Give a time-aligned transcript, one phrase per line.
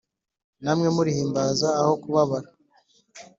[0.63, 2.49] Namwe murihimbaza, aho kubabara